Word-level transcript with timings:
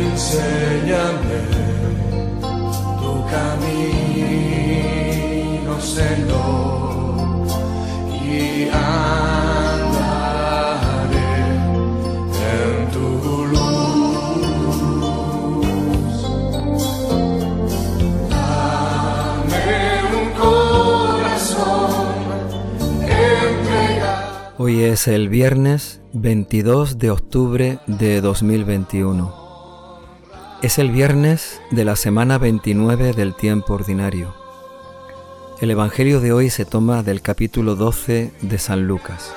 enséñame 0.00 1.40
tu 3.00 3.12
camino, 3.34 4.12
Señor, 5.80 7.46
y 8.24 8.68
andaré 8.68 10.00
en 12.54 12.76
tu 12.94 13.06
luz. 13.52 14.60
Dame 18.30 19.78
un 20.20 20.28
corazón 20.44 22.00
entregado. 23.02 24.54
Hoy 24.58 24.74
es 24.82 25.08
el 25.08 25.28
viernes 25.28 26.00
22 26.12 26.98
de 26.98 27.10
octubre 27.10 27.78
de 27.86 28.20
2021. 28.20 29.39
Es 30.62 30.78
el 30.78 30.90
viernes 30.90 31.58
de 31.70 31.86
la 31.86 31.96
semana 31.96 32.36
29 32.36 33.14
del 33.14 33.34
tiempo 33.34 33.72
ordinario. 33.72 34.34
El 35.58 35.70
Evangelio 35.70 36.20
de 36.20 36.34
hoy 36.34 36.50
se 36.50 36.66
toma 36.66 37.02
del 37.02 37.22
capítulo 37.22 37.76
12 37.76 38.30
de 38.42 38.58
San 38.58 38.86
Lucas. 38.86 39.32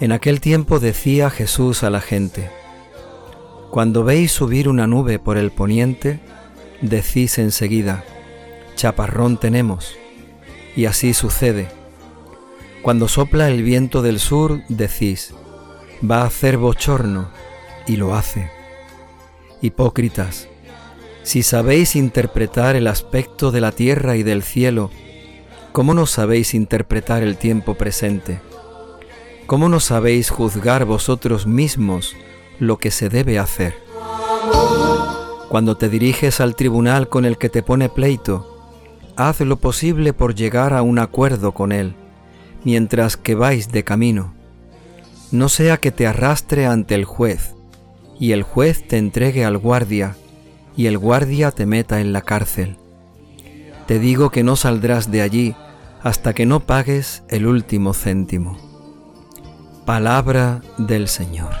En 0.00 0.12
aquel 0.12 0.42
tiempo 0.42 0.80
decía 0.80 1.30
Jesús 1.30 1.82
a 1.82 1.88
la 1.88 2.02
gente, 2.02 2.50
Cuando 3.70 4.04
veis 4.04 4.32
subir 4.32 4.68
una 4.68 4.86
nube 4.86 5.18
por 5.18 5.38
el 5.38 5.50
poniente, 5.50 6.20
decís 6.82 7.38
enseguida, 7.38 8.04
chaparrón 8.74 9.38
tenemos. 9.38 9.96
Y 10.76 10.84
así 10.84 11.14
sucede. 11.14 11.68
Cuando 12.82 13.08
sopla 13.08 13.48
el 13.48 13.62
viento 13.62 14.02
del 14.02 14.20
sur, 14.20 14.60
decís, 14.68 15.32
va 16.04 16.20
a 16.20 16.26
hacer 16.26 16.58
bochorno, 16.58 17.30
y 17.86 17.96
lo 17.96 18.14
hace. 18.14 18.55
Hipócritas, 19.62 20.48
si 21.22 21.42
sabéis 21.42 21.96
interpretar 21.96 22.76
el 22.76 22.86
aspecto 22.86 23.50
de 23.50 23.60
la 23.60 23.72
tierra 23.72 24.16
y 24.16 24.22
del 24.22 24.42
cielo, 24.42 24.90
¿cómo 25.72 25.94
no 25.94 26.06
sabéis 26.06 26.54
interpretar 26.54 27.22
el 27.22 27.38
tiempo 27.38 27.74
presente? 27.74 28.38
¿Cómo 29.46 29.68
no 29.68 29.80
sabéis 29.80 30.28
juzgar 30.28 30.84
vosotros 30.84 31.46
mismos 31.46 32.14
lo 32.60 32.76
que 32.76 32.90
se 32.90 33.08
debe 33.08 33.38
hacer? 33.38 33.74
Cuando 35.48 35.76
te 35.76 35.88
diriges 35.88 36.40
al 36.40 36.54
tribunal 36.54 37.08
con 37.08 37.24
el 37.24 37.38
que 37.38 37.48
te 37.48 37.62
pone 37.62 37.88
pleito, 37.88 38.70
haz 39.16 39.40
lo 39.40 39.56
posible 39.56 40.12
por 40.12 40.34
llegar 40.34 40.74
a 40.74 40.82
un 40.82 40.98
acuerdo 40.98 41.52
con 41.52 41.72
él, 41.72 41.96
mientras 42.62 43.16
que 43.16 43.34
vais 43.34 43.72
de 43.72 43.84
camino. 43.84 44.34
No 45.32 45.48
sea 45.48 45.78
que 45.78 45.90
te 45.90 46.06
arrastre 46.06 46.66
ante 46.66 46.94
el 46.94 47.04
juez, 47.04 47.55
y 48.18 48.32
el 48.32 48.42
juez 48.42 48.86
te 48.86 48.98
entregue 48.98 49.44
al 49.44 49.58
guardia, 49.58 50.16
y 50.76 50.86
el 50.86 50.98
guardia 50.98 51.50
te 51.50 51.66
meta 51.66 52.00
en 52.00 52.12
la 52.12 52.22
cárcel. 52.22 52.76
Te 53.86 53.98
digo 53.98 54.30
que 54.30 54.42
no 54.42 54.56
saldrás 54.56 55.10
de 55.10 55.22
allí 55.22 55.54
hasta 56.02 56.34
que 56.34 56.46
no 56.46 56.60
pagues 56.60 57.22
el 57.28 57.46
último 57.46 57.94
céntimo. 57.94 58.58
Palabra 59.84 60.60
del 60.78 61.08
Señor. 61.08 61.52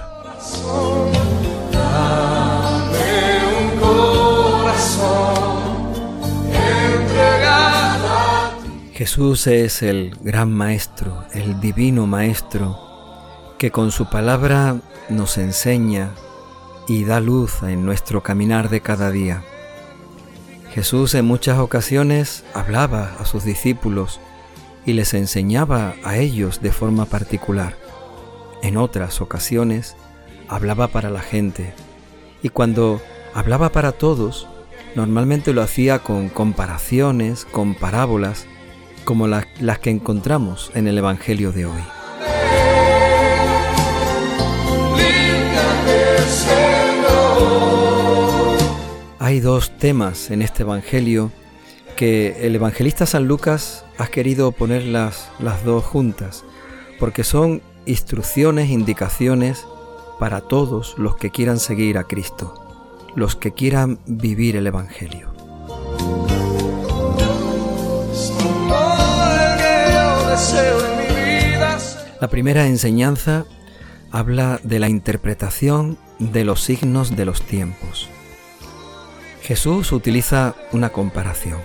Jesús 8.92 9.46
es 9.46 9.82
el 9.82 10.16
gran 10.22 10.50
Maestro, 10.50 11.24
el 11.32 11.60
divino 11.60 12.06
Maestro, 12.06 12.78
que 13.58 13.70
con 13.70 13.92
su 13.92 14.08
palabra 14.08 14.76
nos 15.10 15.38
enseña 15.38 16.12
y 16.88 17.04
da 17.04 17.20
luz 17.20 17.62
en 17.62 17.84
nuestro 17.84 18.22
caminar 18.22 18.68
de 18.68 18.80
cada 18.80 19.10
día. 19.10 19.42
Jesús 20.72 21.14
en 21.14 21.24
muchas 21.24 21.58
ocasiones 21.58 22.44
hablaba 22.54 23.16
a 23.18 23.24
sus 23.24 23.44
discípulos 23.44 24.20
y 24.84 24.92
les 24.92 25.14
enseñaba 25.14 25.94
a 26.04 26.16
ellos 26.18 26.60
de 26.60 26.70
forma 26.72 27.06
particular. 27.06 27.76
En 28.62 28.76
otras 28.76 29.20
ocasiones 29.20 29.96
hablaba 30.48 30.88
para 30.88 31.10
la 31.10 31.20
gente 31.20 31.74
y 32.42 32.50
cuando 32.50 33.00
hablaba 33.34 33.72
para 33.72 33.92
todos, 33.92 34.46
normalmente 34.94 35.52
lo 35.52 35.62
hacía 35.62 35.98
con 36.00 36.28
comparaciones, 36.28 37.44
con 37.44 37.74
parábolas, 37.74 38.46
como 39.04 39.26
la- 39.28 39.46
las 39.60 39.78
que 39.78 39.90
encontramos 39.90 40.70
en 40.74 40.88
el 40.88 40.98
Evangelio 40.98 41.52
de 41.52 41.66
hoy. 41.66 41.82
Hay 49.26 49.40
dos 49.40 49.76
temas 49.76 50.30
en 50.30 50.40
este 50.40 50.62
Evangelio 50.62 51.32
que 51.96 52.46
el 52.46 52.54
evangelista 52.54 53.06
San 53.06 53.26
Lucas 53.26 53.84
ha 53.98 54.06
querido 54.06 54.52
poner 54.52 54.84
las, 54.84 55.30
las 55.40 55.64
dos 55.64 55.82
juntas, 55.82 56.44
porque 57.00 57.24
son 57.24 57.60
instrucciones, 57.86 58.70
indicaciones 58.70 59.66
para 60.20 60.42
todos 60.42 60.94
los 60.96 61.16
que 61.16 61.32
quieran 61.32 61.58
seguir 61.58 61.98
a 61.98 62.04
Cristo, 62.04 62.54
los 63.16 63.34
que 63.34 63.50
quieran 63.50 63.98
vivir 64.06 64.54
el 64.54 64.68
Evangelio. 64.68 65.32
La 72.20 72.28
primera 72.30 72.68
enseñanza 72.68 73.44
habla 74.12 74.60
de 74.62 74.78
la 74.78 74.88
interpretación 74.88 75.98
de 76.20 76.44
los 76.44 76.62
signos 76.62 77.16
de 77.16 77.24
los 77.24 77.42
tiempos. 77.42 78.08
Jesús 79.46 79.92
utiliza 79.92 80.56
una 80.72 80.88
comparación. 80.88 81.60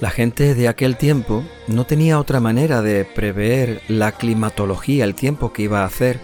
La 0.00 0.10
gente 0.10 0.54
de 0.54 0.68
aquel 0.68 0.96
tiempo 0.96 1.42
no 1.66 1.84
tenía 1.84 2.20
otra 2.20 2.38
manera 2.38 2.80
de 2.80 3.04
prever 3.04 3.82
la 3.88 4.12
climatología, 4.12 5.02
el 5.02 5.16
tiempo 5.16 5.52
que 5.52 5.62
iba 5.62 5.82
a 5.82 5.86
hacer, 5.86 6.20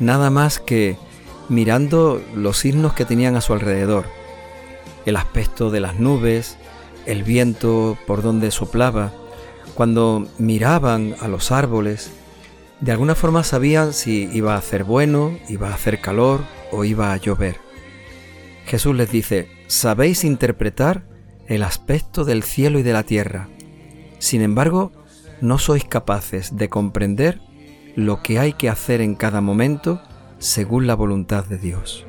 nada 0.00 0.30
más 0.30 0.58
que 0.58 0.96
mirando 1.48 2.20
los 2.34 2.58
signos 2.58 2.94
que 2.94 3.04
tenían 3.04 3.36
a 3.36 3.40
su 3.40 3.52
alrededor, 3.52 4.06
el 5.06 5.14
aspecto 5.14 5.70
de 5.70 5.78
las 5.78 6.00
nubes, 6.00 6.56
el 7.06 7.22
viento 7.22 7.96
por 8.08 8.20
donde 8.20 8.50
soplaba, 8.50 9.12
cuando 9.74 10.26
miraban 10.38 11.14
a 11.20 11.28
los 11.28 11.52
árboles, 11.52 12.10
de 12.80 12.92
alguna 12.92 13.14
forma 13.14 13.44
sabían 13.44 13.92
si 13.92 14.28
iba 14.32 14.54
a 14.54 14.58
hacer 14.58 14.84
bueno, 14.84 15.38
iba 15.48 15.68
a 15.68 15.74
hacer 15.74 16.00
calor 16.00 16.40
o 16.72 16.84
iba 16.84 17.12
a 17.12 17.16
llover. 17.16 17.56
Jesús 18.66 18.94
les 18.94 19.10
dice, 19.10 19.48
sabéis 19.66 20.24
interpretar 20.24 21.04
el 21.46 21.62
aspecto 21.62 22.24
del 22.24 22.42
cielo 22.42 22.78
y 22.78 22.82
de 22.82 22.92
la 22.92 23.02
tierra. 23.02 23.48
Sin 24.18 24.42
embargo, 24.42 24.92
no 25.40 25.58
sois 25.58 25.84
capaces 25.84 26.56
de 26.56 26.68
comprender 26.68 27.40
lo 27.96 28.22
que 28.22 28.38
hay 28.38 28.52
que 28.52 28.68
hacer 28.68 29.00
en 29.00 29.14
cada 29.14 29.40
momento 29.40 30.00
según 30.38 30.86
la 30.86 30.94
voluntad 30.94 31.44
de 31.44 31.58
Dios. 31.58 32.06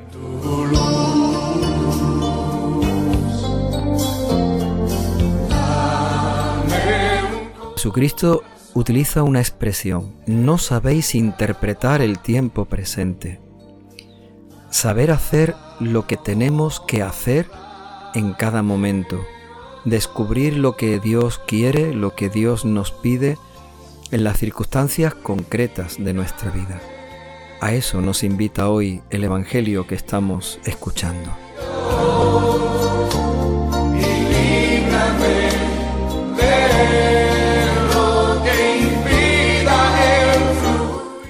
Jesucristo 7.74 8.44
utiliza 8.74 9.22
una 9.22 9.40
expresión, 9.40 10.14
no 10.26 10.58
sabéis 10.58 11.14
interpretar 11.14 12.00
el 12.00 12.18
tiempo 12.18 12.64
presente. 12.64 13.40
Saber 14.70 15.10
hacer 15.10 15.54
lo 15.80 16.06
que 16.06 16.16
tenemos 16.16 16.80
que 16.80 17.02
hacer 17.02 17.50
en 18.14 18.32
cada 18.32 18.62
momento. 18.62 19.20
Descubrir 19.84 20.56
lo 20.56 20.76
que 20.76 21.00
Dios 21.00 21.40
quiere, 21.46 21.92
lo 21.92 22.14
que 22.14 22.28
Dios 22.28 22.64
nos 22.64 22.92
pide 22.92 23.36
en 24.10 24.24
las 24.24 24.38
circunstancias 24.38 25.14
concretas 25.14 26.02
de 26.02 26.14
nuestra 26.14 26.50
vida. 26.50 26.80
A 27.60 27.72
eso 27.74 28.00
nos 28.00 28.22
invita 28.22 28.68
hoy 28.68 29.02
el 29.10 29.24
Evangelio 29.24 29.86
que 29.86 29.94
estamos 29.94 30.58
escuchando. 30.64 31.41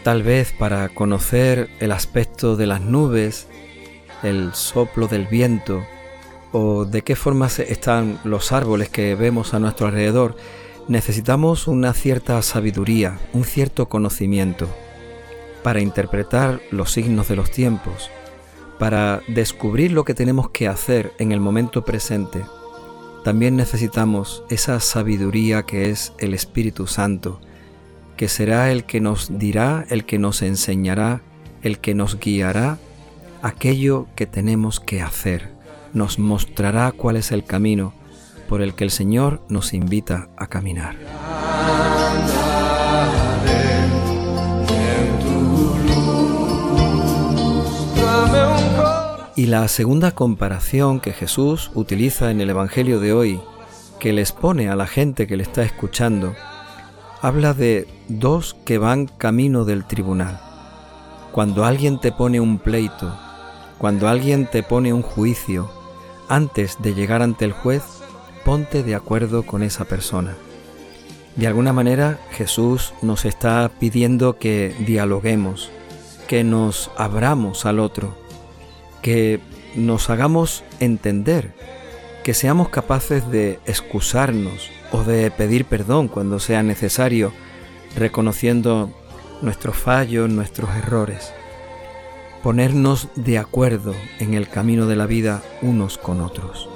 Tal 0.03 0.25
vez 0.25 0.53
para 0.53 0.89
conocer 0.89 1.71
el 1.79 1.93
aspecto 1.93 2.57
de 2.57 2.67
las 2.67 2.81
nubes, 2.81 3.47
el 4.25 4.53
soplo 4.53 5.07
del 5.07 5.27
viento 5.27 5.87
o 6.51 6.85
de 6.85 7.03
qué 7.03 7.15
forma 7.15 7.47
están 7.47 8.19
los 8.25 8.51
árboles 8.51 8.89
que 8.89 9.15
vemos 9.15 9.55
a 9.55 9.61
nuestro 9.61 9.87
alrededor, 9.87 10.37
necesitamos 10.89 11.69
una 11.69 11.95
cierta 11.95 12.43
sabiduría, 12.43 13.21
un 13.33 13.45
cierto 13.45 13.89
conocimiento 13.89 14.69
para 15.63 15.81
interpretar 15.81 16.61
los 16.73 16.91
signos 16.91 17.29
de 17.29 17.37
los 17.37 17.53
tiempos, 17.53 18.11
para 18.81 19.23
descubrir 19.29 19.93
lo 19.93 20.05
que 20.05 20.15
tenemos 20.15 20.51
que 20.51 20.67
hacer 20.67 21.13
en 21.21 21.31
el 21.31 21.39
momento 21.39 21.85
presente. 21.85 22.45
También 23.23 23.55
necesitamos 23.55 24.43
esa 24.51 24.81
sabiduría 24.81 25.63
que 25.63 25.91
es 25.91 26.13
el 26.19 26.35
Espíritu 26.35 26.89
Santo, 26.89 27.41
que 28.23 28.29
será 28.29 28.71
el 28.71 28.85
que 28.85 29.01
nos 29.01 29.37
dirá, 29.37 29.85
el 29.89 30.05
que 30.05 30.17
nos 30.17 30.43
enseñará, 30.43 31.23
el 31.65 31.81
que 31.81 31.93
nos 31.93 32.21
guiará 32.21 32.79
aquello 33.43 34.07
que 34.15 34.27
tenemos 34.27 34.79
que 34.79 35.03
hacer, 35.03 35.51
nos 35.93 36.21
mostrará 36.21 36.93
cuál 36.93 37.17
es 37.17 37.33
el 37.33 37.43
camino 37.43 37.93
por 38.49 38.63
el 38.63 38.75
que 38.75 38.85
el 38.85 38.93
Señor 38.93 39.43
nos 39.49 39.75
invita 39.75 40.29
a 40.37 40.47
caminar. 40.47 40.95
Y 49.35 49.47
la 49.47 49.67
segunda 49.67 50.13
comparación 50.13 51.01
que 51.01 51.13
Jesús 51.13 51.73
utiliza 51.75 52.31
en 52.31 52.41
el 52.41 52.51
Evangelio 52.51 53.01
de 53.01 53.13
hoy, 53.13 53.41
que 53.99 54.13
les 54.13 54.31
pone 54.31 54.69
a 54.69 54.77
la 54.77 54.87
gente 54.87 55.27
que 55.27 55.37
le 55.37 55.43
está 55.43 55.65
escuchando, 55.65 56.37
habla 57.23 57.55
de 57.55 57.87
dos 58.09 58.57
que 58.65 58.79
van 58.79 59.07
camino 59.07 59.65
del 59.65 59.85
tribunal. 59.85 60.41
Cuando 61.31 61.65
alguien 61.65 62.01
te 62.01 62.11
pone 62.11 62.41
un 62.41 62.59
pleito, 62.59 63.17
cuando 63.79 64.09
alguien 64.09 64.51
te 64.51 64.65
pone 64.65 64.93
un 64.93 65.03
juicio, 65.03 65.71
antes 66.29 66.83
de 66.83 66.95
llegar 66.95 67.23
ante 67.23 67.45
el 67.45 67.53
juez, 67.53 67.85
ponte 68.45 68.83
de 68.83 68.97
acuerdo 68.97 69.45
con 69.45 69.63
esa 69.63 69.85
persona. 69.85 70.35
De 71.37 71.47
alguna 71.47 71.73
manera 71.73 72.19
Jesús 72.33 72.93
nos 73.03 73.25
está 73.25 73.71
pidiendo 73.79 74.39
que 74.39 74.75
dialoguemos, 74.81 75.71
que 76.27 76.43
nos 76.43 76.91
abramos 76.97 77.67
al 77.67 77.79
otro, 77.79 78.17
que 79.01 79.39
nos 79.77 80.11
hagamos 80.11 80.65
entender, 80.81 81.55
que 82.23 82.35
seamos 82.35 82.69
capaces 82.69 83.31
de 83.31 83.59
excusarnos 83.67 84.71
o 84.93 85.03
de 85.03 85.31
pedir 85.31 85.65
perdón 85.65 86.09
cuando 86.09 86.39
sea 86.39 86.63
necesario, 86.63 87.33
reconociendo 87.97 88.91
nuestros 89.43 89.77
fallos, 89.77 90.31
nuestros 90.31 90.71
errores. 90.77 91.33
Ponernos 92.43 93.09
de 93.15 93.39
acuerdo 93.39 93.95
en 94.19 94.35
el 94.35 94.49
camino 94.49 94.87
de 94.87 94.97
la 94.97 95.07
vida 95.07 95.43
unos 95.63 95.99
con 95.99 96.21
otros. 96.21 96.72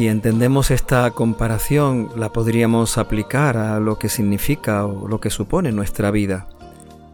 Si 0.00 0.08
entendemos 0.08 0.70
esta 0.70 1.10
comparación, 1.10 2.08
la 2.16 2.32
podríamos 2.32 2.96
aplicar 2.96 3.58
a 3.58 3.78
lo 3.80 3.98
que 3.98 4.08
significa 4.08 4.86
o 4.86 5.06
lo 5.06 5.20
que 5.20 5.28
supone 5.28 5.72
nuestra 5.72 6.10
vida. 6.10 6.48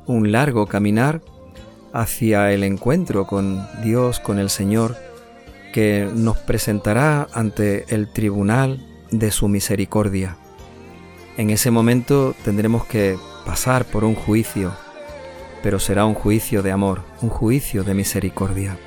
Un 0.07 0.31
largo 0.31 0.69
caminar 0.69 1.21
hacia 1.93 2.53
el 2.53 2.63
encuentro 2.63 3.27
con 3.27 3.67
Dios, 3.83 4.21
con 4.21 4.39
el 4.39 4.51
Señor, 4.51 4.95
que 5.73 6.09
nos 6.15 6.37
presentará 6.39 7.27
ante 7.35 7.93
el 7.93 8.07
tribunal 8.13 8.87
de 9.11 9.33
su 9.33 9.49
misericordia. 9.49 10.37
En 11.37 11.51
ese 11.51 11.73
momento 11.73 12.37
tendremos 12.45 12.87
que 12.87 13.19
pasar 13.45 13.85
por 13.85 14.05
un 14.05 14.15
juicio, 14.15 14.71
pero 15.61 15.81
será 15.81 16.05
un 16.05 16.15
juicio 16.15 16.63
de 16.63 16.71
amor, 16.71 17.01
un 17.21 17.31
juicio 17.31 17.83
de 17.83 17.95
misericordia. 17.95 18.79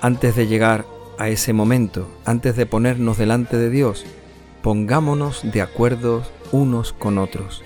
Antes 0.00 0.34
de 0.34 0.46
llegar 0.46 0.86
a 1.22 1.28
ese 1.28 1.52
momento, 1.52 2.08
antes 2.24 2.56
de 2.56 2.66
ponernos 2.66 3.16
delante 3.16 3.56
de 3.56 3.70
Dios, 3.70 4.04
pongámonos 4.60 5.42
de 5.44 5.62
acuerdo 5.62 6.24
unos 6.50 6.92
con 6.92 7.16
otros. 7.16 7.62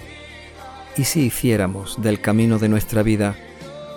¿Y 0.99 1.05
si 1.05 1.23
hiciéramos 1.23 2.03
del 2.03 2.21
camino 2.21 2.59
de 2.59 2.69
nuestra 2.69 3.03
vida 3.03 3.35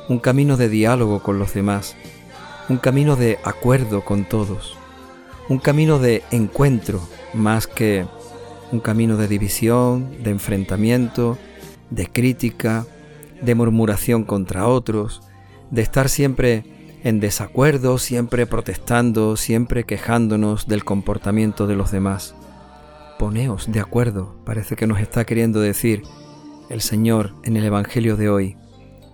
un 0.07 0.19
camino 0.19 0.55
de 0.55 0.69
diálogo 0.69 1.21
con 1.21 1.39
los 1.39 1.53
demás, 1.53 1.97
un 2.69 2.77
camino 2.77 3.17
de 3.17 3.37
acuerdo 3.43 4.05
con 4.05 4.23
todos, 4.23 4.77
un 5.49 5.59
camino 5.59 5.99
de 5.99 6.23
encuentro 6.31 7.01
más 7.33 7.67
que 7.67 8.07
un 8.71 8.79
camino 8.79 9.17
de 9.17 9.27
división, 9.27 10.23
de 10.23 10.29
enfrentamiento, 10.29 11.37
de 11.89 12.07
crítica, 12.07 12.85
de 13.41 13.55
murmuración 13.55 14.23
contra 14.23 14.69
otros, 14.69 15.21
de 15.69 15.81
estar 15.81 16.07
siempre 16.07 16.78
en 17.03 17.19
desacuerdo, 17.19 17.97
siempre 17.97 18.45
protestando, 18.45 19.35
siempre 19.37 19.85
quejándonos 19.85 20.67
del 20.67 20.83
comportamiento 20.83 21.67
de 21.67 21.75
los 21.75 21.91
demás. 21.91 22.35
Poneos 23.17 23.71
de 23.71 23.79
acuerdo, 23.79 24.35
parece 24.45 24.75
que 24.75 24.87
nos 24.87 24.99
está 24.99 25.25
queriendo 25.25 25.59
decir 25.59 26.03
el 26.69 26.81
Señor 26.81 27.35
en 27.43 27.57
el 27.57 27.65
Evangelio 27.65 28.15
de 28.15 28.29
hoy, 28.29 28.57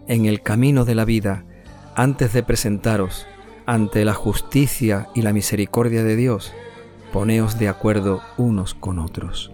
en 0.07 0.25
el 0.25 0.41
camino 0.41 0.85
de 0.85 0.95
la 0.95 1.05
vida, 1.05 1.45
antes 1.95 2.33
de 2.33 2.43
presentaros 2.43 3.27
ante 3.65 4.05
la 4.05 4.13
justicia 4.13 5.09
y 5.15 5.21
la 5.21 5.33
misericordia 5.33 6.03
de 6.03 6.15
Dios, 6.15 6.53
poneos 7.11 7.57
de 7.57 7.67
acuerdo 7.67 8.21
unos 8.37 8.73
con 8.73 8.99
otros. 8.99 9.51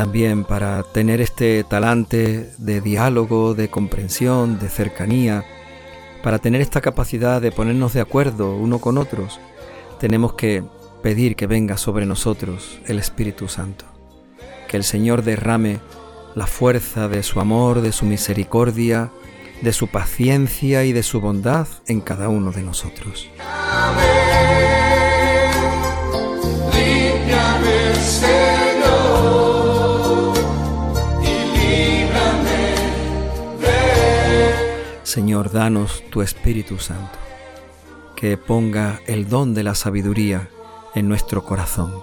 También 0.00 0.44
para 0.44 0.82
tener 0.82 1.20
este 1.20 1.62
talante 1.62 2.52
de 2.56 2.80
diálogo, 2.80 3.52
de 3.52 3.68
comprensión, 3.68 4.58
de 4.58 4.70
cercanía, 4.70 5.44
para 6.22 6.38
tener 6.38 6.62
esta 6.62 6.80
capacidad 6.80 7.38
de 7.38 7.52
ponernos 7.52 7.92
de 7.92 8.00
acuerdo 8.00 8.56
uno 8.56 8.78
con 8.78 8.96
otros, 8.96 9.40
tenemos 9.98 10.32
que 10.32 10.64
pedir 11.02 11.36
que 11.36 11.46
venga 11.46 11.76
sobre 11.76 12.06
nosotros 12.06 12.80
el 12.86 12.98
Espíritu 12.98 13.46
Santo, 13.46 13.84
que 14.68 14.78
el 14.78 14.84
Señor 14.84 15.22
derrame 15.22 15.80
la 16.34 16.46
fuerza 16.46 17.06
de 17.06 17.22
su 17.22 17.38
amor, 17.38 17.82
de 17.82 17.92
su 17.92 18.06
misericordia, 18.06 19.10
de 19.60 19.74
su 19.74 19.88
paciencia 19.88 20.82
y 20.86 20.94
de 20.94 21.02
su 21.02 21.20
bondad 21.20 21.68
en 21.88 22.00
cada 22.00 22.30
uno 22.30 22.52
de 22.52 22.62
nosotros. 22.62 23.28
Danos 35.48 36.04
tu 36.10 36.20
Espíritu 36.20 36.78
Santo, 36.78 37.18
que 38.14 38.36
ponga 38.36 39.00
el 39.06 39.28
don 39.30 39.54
de 39.54 39.62
la 39.62 39.74
sabiduría 39.74 40.50
en 40.94 41.08
nuestro 41.08 41.44
corazón, 41.44 41.94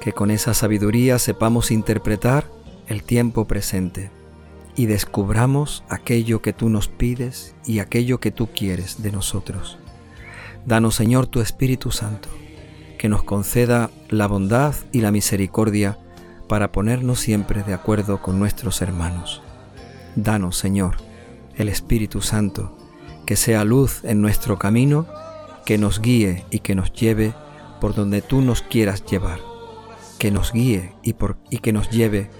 que 0.00 0.12
con 0.12 0.30
esa 0.30 0.54
sabiduría 0.54 1.18
sepamos 1.18 1.70
interpretar 1.70 2.46
el 2.88 3.02
tiempo 3.02 3.46
presente 3.46 4.10
y 4.74 4.86
descubramos 4.86 5.84
aquello 5.90 6.40
que 6.40 6.54
tú 6.54 6.70
nos 6.70 6.88
pides 6.88 7.54
y 7.66 7.80
aquello 7.80 8.18
que 8.18 8.30
tú 8.30 8.48
quieres 8.48 9.02
de 9.02 9.12
nosotros. 9.12 9.78
Danos, 10.64 10.94
Señor, 10.94 11.26
tu 11.26 11.40
Espíritu 11.42 11.90
Santo, 11.90 12.30
que 12.98 13.10
nos 13.10 13.22
conceda 13.22 13.90
la 14.08 14.26
bondad 14.26 14.74
y 14.92 15.02
la 15.02 15.10
misericordia 15.10 15.98
para 16.48 16.72
ponernos 16.72 17.20
siempre 17.20 17.62
de 17.62 17.74
acuerdo 17.74 18.22
con 18.22 18.38
nuestros 18.38 18.80
hermanos. 18.80 19.42
Danos, 20.16 20.56
Señor, 20.56 21.09
el 21.60 21.68
Espíritu 21.68 22.22
Santo, 22.22 22.76
que 23.26 23.36
sea 23.36 23.64
luz 23.64 24.02
en 24.04 24.20
nuestro 24.20 24.58
camino, 24.58 25.06
que 25.64 25.78
nos 25.78 26.00
guíe 26.00 26.44
y 26.50 26.60
que 26.60 26.74
nos 26.74 26.92
lleve 26.92 27.34
por 27.80 27.94
donde 27.94 28.22
tú 28.22 28.42
nos 28.42 28.62
quieras 28.62 29.04
llevar, 29.04 29.40
que 30.18 30.30
nos 30.30 30.52
guíe 30.52 30.94
y, 31.02 31.14
que 31.58 31.72
nos 31.72 31.90
lleve 31.90 32.30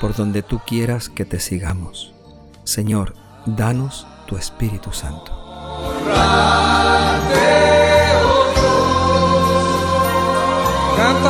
por 0.00 0.14
donde 0.14 0.42
tú 0.42 0.60
quieras 0.66 1.08
que 1.08 1.24
te 1.24 1.40
sigamos. 1.40 2.14
Señor, 2.64 3.14
danos 3.46 4.06
tu 4.26 4.36
Espíritu 4.36 4.92
Santo. 4.92 5.32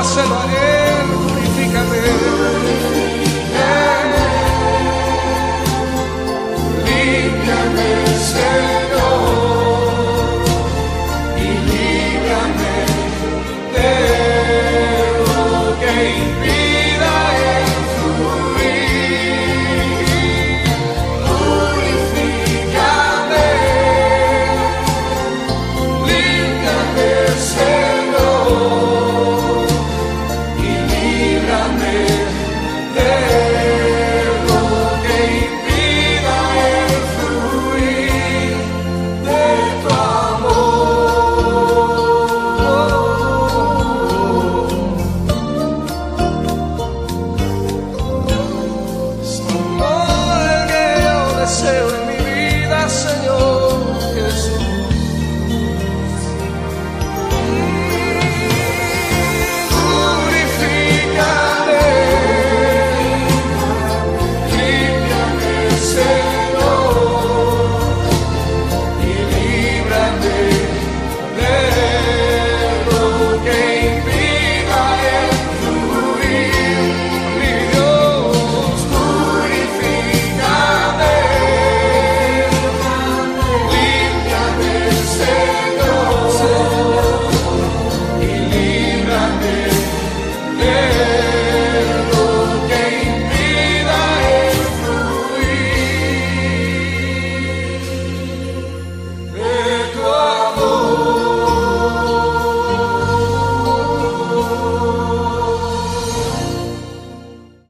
say 0.07 1.06